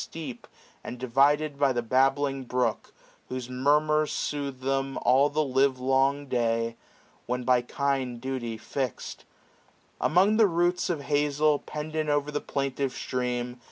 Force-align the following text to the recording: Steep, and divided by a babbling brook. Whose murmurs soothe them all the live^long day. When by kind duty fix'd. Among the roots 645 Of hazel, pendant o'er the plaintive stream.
Steep, 0.03 0.47
and 0.83 0.97
divided 0.97 1.59
by 1.59 1.69
a 1.69 1.81
babbling 1.83 2.43
brook. 2.45 2.91
Whose 3.29 3.51
murmurs 3.51 4.11
soothe 4.11 4.61
them 4.61 4.97
all 5.03 5.29
the 5.29 5.41
live^long 5.43 6.27
day. 6.27 6.75
When 7.27 7.43
by 7.43 7.61
kind 7.61 8.19
duty 8.19 8.57
fix'd. 8.57 9.25
Among 10.01 10.37
the 10.37 10.47
roots 10.47 10.85
645 10.85 10.99
Of 10.99 11.15
hazel, 11.29 11.59
pendant 11.59 12.09
o'er 12.09 12.31
the 12.31 12.41
plaintive 12.41 12.93
stream. 12.93 13.59